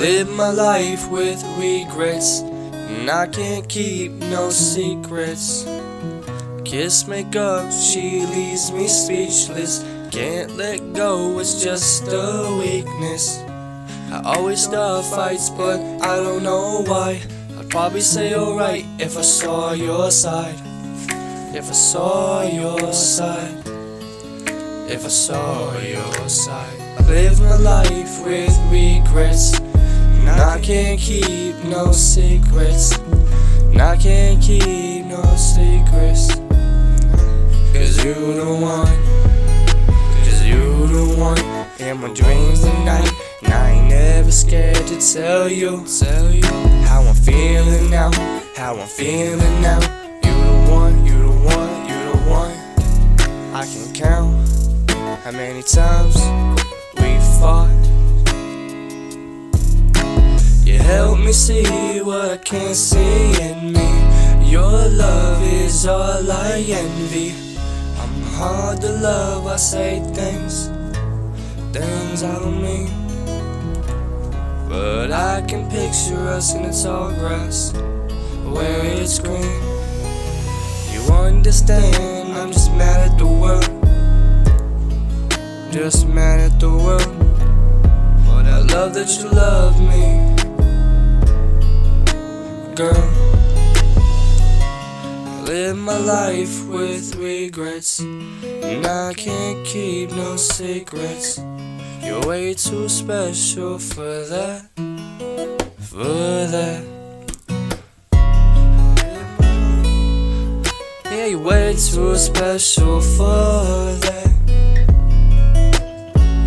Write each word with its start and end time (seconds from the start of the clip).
live 0.00 0.30
my 0.30 0.50
life 0.50 1.10
with 1.10 1.44
regrets, 1.58 2.40
and 2.40 3.10
I 3.10 3.26
can't 3.26 3.68
keep 3.68 4.12
no 4.12 4.50
secrets. 4.50 5.64
Kiss 6.70 7.08
make 7.08 7.34
up, 7.34 7.72
she 7.72 8.24
leaves 8.24 8.70
me 8.70 8.86
speechless. 8.86 9.84
Can't 10.12 10.56
let 10.56 10.92
go, 10.92 11.40
it's 11.40 11.60
just 11.60 12.04
a 12.06 12.56
weakness. 12.60 13.40
I 14.12 14.22
always 14.24 14.62
start 14.62 15.04
fights, 15.06 15.50
but 15.50 15.80
I 16.00 16.14
don't 16.18 16.44
know 16.44 16.84
why. 16.86 17.22
I'd 17.58 17.68
probably 17.70 18.00
say 18.00 18.36
alright 18.36 18.84
if 19.00 19.18
I 19.18 19.22
saw 19.22 19.72
your 19.72 20.12
side. 20.12 20.54
If 21.56 21.68
I 21.68 21.72
saw 21.72 22.42
your 22.42 22.92
side. 22.92 23.66
If 24.88 25.04
I 25.04 25.08
saw 25.08 25.76
your 25.76 26.28
side. 26.28 26.80
I 27.00 27.02
live 27.08 27.40
my 27.40 27.56
life 27.56 28.24
with 28.24 28.56
regrets. 28.70 29.58
And 29.58 30.30
I 30.30 30.60
can't 30.60 31.00
keep 31.00 31.56
no 31.64 31.90
secrets. 31.90 32.96
And 32.96 33.82
I 33.82 33.96
can't 33.96 34.40
keep 34.40 34.99
my 42.00 42.12
dreams 42.14 42.60
tonight. 42.60 43.12
And 43.42 43.52
I 43.52 43.70
ain't 43.72 43.88
never 43.88 44.32
scared 44.32 44.86
to 44.86 44.98
tell 45.14 45.48
you. 45.48 45.84
Tell 45.98 46.30
you 46.30 46.46
how 46.88 47.02
I'm 47.02 47.14
feeling 47.14 47.90
now. 47.90 48.10
How 48.56 48.74
I'm 48.76 48.88
feeling 48.88 49.60
now. 49.60 49.80
You 50.24 50.32
the 50.32 50.70
one. 50.72 51.04
You 51.04 51.18
the 51.22 51.36
one. 51.56 51.88
You 51.88 51.98
the 52.10 52.18
one. 52.30 52.56
I 53.54 53.66
can 53.66 53.92
count 53.92 54.48
how 55.24 55.32
many 55.32 55.62
times 55.62 56.16
we 56.96 57.18
fought. 57.38 57.68
You 60.64 60.78
help 60.78 61.18
me 61.18 61.32
see 61.32 62.00
what 62.00 62.30
I 62.30 62.36
can't 62.38 62.76
see 62.76 63.42
in 63.42 63.72
me. 63.72 64.50
Your 64.50 64.88
love 64.88 65.42
is 65.42 65.86
all 65.86 66.32
I 66.32 66.64
envy. 66.66 67.34
I'm 68.00 68.22
hard 68.38 68.80
to 68.80 68.92
love, 68.92 69.46
I 69.46 69.56
say 69.56 70.00
things, 70.14 70.70
things 71.72 72.22
I 72.22 72.38
don't 72.38 72.62
mean. 72.62 72.88
But 74.68 75.12
I 75.12 75.42
can 75.42 75.68
picture 75.70 76.28
us 76.28 76.54
in 76.54 76.62
the 76.62 76.72
tall 76.72 77.10
grass 77.10 77.72
where 78.44 78.84
it's 78.84 79.18
green. 79.18 79.62
You 80.92 81.02
understand, 81.12 82.32
I'm 82.32 82.52
just 82.52 82.72
mad 82.72 83.10
at 83.10 83.18
the 83.18 83.26
world. 83.26 83.68
Just 85.72 86.08
mad 86.08 86.40
at 86.40 86.58
the 86.58 86.70
world. 86.70 87.16
But 88.26 88.46
I 88.46 88.58
love 88.74 88.94
that 88.94 89.08
you 89.18 89.28
love 89.30 89.80
me, 89.80 90.34
girl. 92.74 93.19
Live 95.50 95.76
my 95.78 95.98
life 95.98 96.64
with 96.68 97.16
regrets, 97.16 97.98
and 97.98 98.86
I 98.86 99.12
can't 99.14 99.66
keep 99.66 100.12
no 100.12 100.36
secrets. 100.36 101.40
You're 102.04 102.24
way 102.24 102.54
too 102.54 102.88
special 102.88 103.80
for 103.80 104.24
that, 104.30 104.68
for 105.80 106.46
that. 106.54 106.84
Yeah, 111.06 111.26
you're 111.26 111.40
way 111.40 111.74
too 111.74 112.14
special 112.14 113.00
for 113.00 113.98
that. 114.06 114.30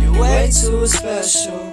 You're 0.00 0.22
way 0.22 0.48
too 0.52 0.86
special 0.86 1.72